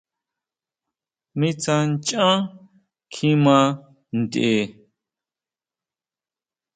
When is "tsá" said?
1.61-1.75